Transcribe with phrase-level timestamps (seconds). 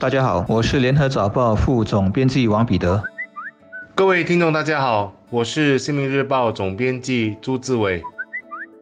[0.00, 3.04] 大家好，我是联合早报副总编辑王彼得。
[3.94, 8.02] 各位听众，大家好，我是新民日报总编辑朱志伟。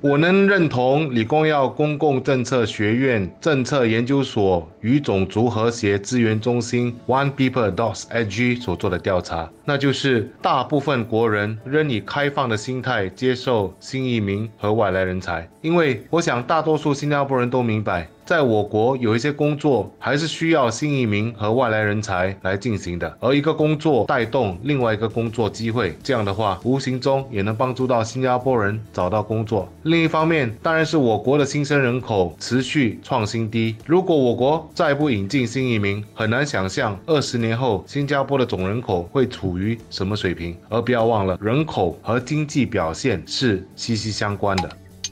[0.00, 18.08] 我能认同李光耀公共政策学院政策研究所与种族和谐资源中心 One People Dots AG 所做的调查，那就是大部分国人仍以开放的心态接受新移民和外来人才，因为我想大多数新加坡人都明白。
[18.24, 29.66] 在我国有一些工作还是需要新移民和外来人才来进行的，而一个工作带动另外一个工作机会，这样的话无形中也能帮助到新加坡人找到工作。
[29.84, 33.74] 另一方面，当然是我国的新生人口持续创新低。
[33.86, 40.56] 如果我国再不引进新移民，很难想象二十年后新加坡的总人口会处于什么水平。
[40.68, 44.70] 而不要忘了，人口和经济表现是息息相关的。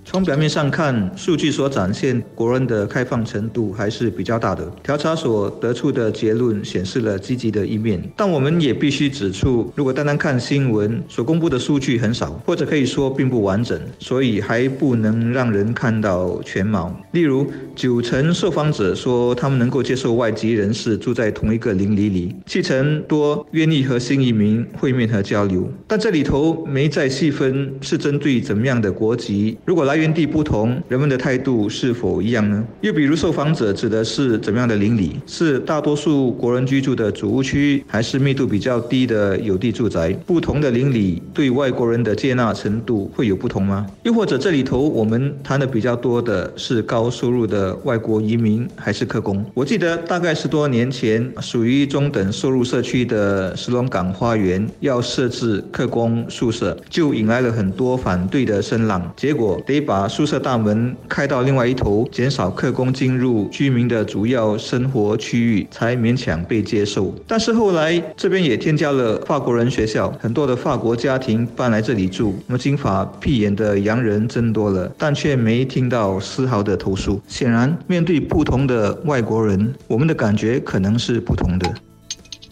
[0.09, 4.65] 从表面上看，数据所展现国人的开放程度还是比较大的。
[4.81, 16.97] 调查所得出的结论显示了积极的一面，但我们也必须指出，如果单单看新闻所公布的数据很少，或者可以说并不完整，所以还不能让人看到全貌。
[17.11, 25.69] 例如，九成受访者说他们能够接受外籍人士住在同一个邻里里，七成多愿意和新移民会面和交流。
[25.89, 29.96] 但这里头没再细分是针对怎么样的国籍，如果来。
[29.97, 32.63] 源地不同，人们的态度是否一样呢？
[32.83, 35.17] 又比如，受访者指的是怎么样的邻里？
[35.27, 40.13] 是大多数国人居住的主屋区，还是密度比较低的有地住宅？
[40.27, 43.87] 不同的邻里对外国人的接纳程度会有不同吗？
[44.03, 49.45] 又或者这里头我们谈的比较多的是高收入的外国移民，还是客工？
[49.55, 59.86] 我记得大概十多年前，属于中等收入社区的石龙港花园要设置客工宿舍，就引来了很多反对的声浪，结果得。
[59.87, 67.15] 把宿舍大门开到另外一头，减少客工进入居民的主要生活区域，才勉强被接受。
[67.27, 77.21] 但是后来这边也添加了法国人学校，很多的法国家庭搬来这里住，那么金发碧眼的洋人增多了，但却没听到丝毫的投诉。
[77.29, 81.73] 显然，面对不同的外国人，我们的感觉可能是不同的。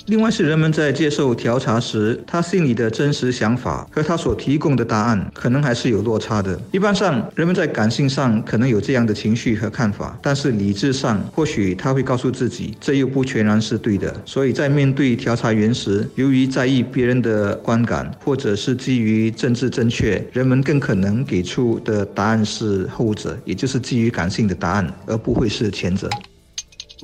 [0.06, 6.60] 另外是人们在接受调查时，他心里的真实想法和他所提供的答案可能还是有落差的。
[6.72, 14.14] 一般上，人们在感性上可能有这样的情绪和看法，但是理智上或许他会告诉自己，这又不全然是对的。
[14.26, 26.10] 所以在面对调查员时，由于在意别人的观感，或者是基于政治正确，人们更可能给出的答案是后者，也就是基于感性的答案，而不会是前者。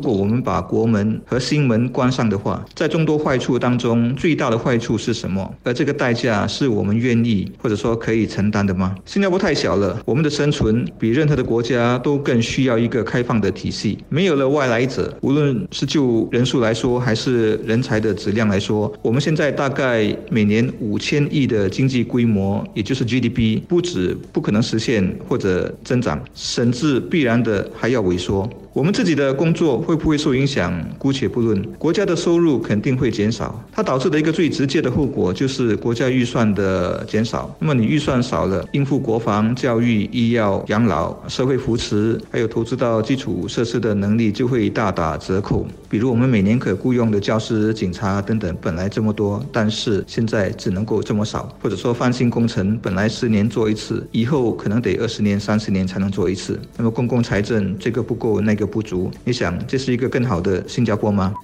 [0.00, 5.54] 如果我们把国门和心门关上的话，在众多坏处当中，最大的坏处是什么？
[5.62, 8.94] 而这个代价是我们愿意或者说可以承担的吗？
[9.04, 13.98] 新加坡太小了，我们的生存比任何的国家都更需要一个开放的体系。
[14.08, 28.48] 没有了外来者，无论是就人数来说，还是人才的质量来说，我们现在大概每年五千亿的经济规模，也就是 GDP，不止不可能实现或者增长，甚至必然的还要萎缩。
[28.72, 30.72] 我们自己的工作会不会受影响？
[30.96, 33.60] 姑且不论，国家的收入肯定会减少。
[33.72, 37.52] 它导致的一个最直接的后果就是国家预算的减少。
[37.58, 45.66] 那么你预算少了，应付国防、教育、医药、养老、社会扶持，还有投资到基础设施的能力就会大打折扣。
[45.88, 51.52] 比如我们每年可雇佣的教师、警察等等，本来这么多，但是现在只能够这么少。
[51.60, 56.56] 或者说翻新工程本来十年做一次，以后可能得二十年、三十年才能做一次。
[56.76, 61.34] 那么公共财政这个不够，那有不足，你想这是一个更好的新加坡吗？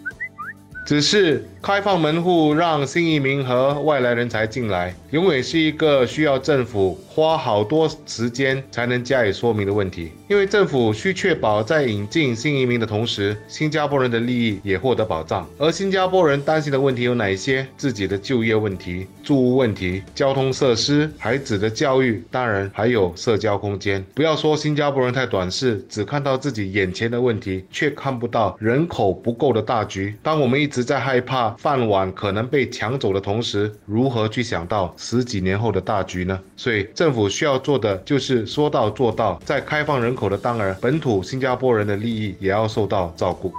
[0.86, 10.12] 只是开放门户，让新移民和外来人才进来，永远是一个需要政府花好多时间才能加以说明的问题。
[10.28, 15.44] 因为政府需确保在引进新移民的同时，新加坡人的利益也获得保障。
[15.58, 17.66] 而新加坡人担心的问题有哪一些？
[17.76, 24.04] 自己的就业问题、住屋问题、交通设施、孩子的教育，当然还有社交空间。
[24.14, 30.14] 不要说新加坡人太短视，只看到自己眼前的问题，却看不到人口不够的大局。
[30.22, 36.38] 当我们一直在害怕饭碗可能被抢走的同时，如何去想到十几年后的大局呢？
[36.54, 43.50] 所以政府需要做的就是说到做到，在开放人口的当儿，本土新加坡人的利益也要受到照顾。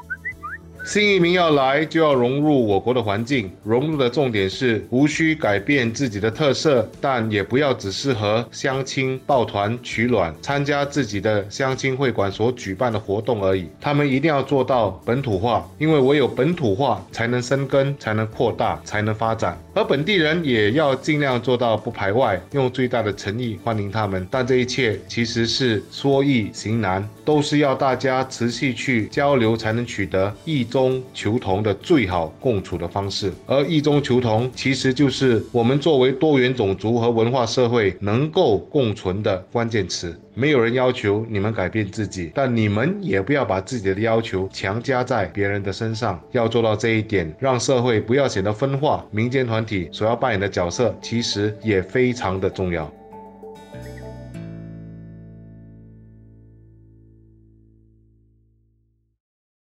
[0.88, 3.52] 新移民要来，就要融入我国的环境。
[3.62, 13.68] 融入的重点是无需改变自己的特色，但也不要只适合相亲、抱团取暖、参加自己的相亲会馆所举办的活动而已。
[13.82, 19.62] 他们一定要做到本土化，因为唯有本土化，才能生根，才能扩大，才能发展。
[19.74, 24.26] 而本地人也要尽量做到不排外，用最大的诚意欢迎他们。
[24.32, 27.06] 但这一切其实是说易行难。
[27.26, 33.34] 都是要大家持续去交流，才能取得异中求同的最好共处的方式。
[33.48, 40.16] 而异中求同，其实就是我们作为多元种族和文化社会能够共存的关键词。
[40.36, 46.22] 没有人要求你们改变自己，但你们也不要把自己的要求强加在别人的身上。
[46.32, 52.88] 要做到这一点，让社会不要显得分化，民间团体所要扮演的角色其实也非常的重要。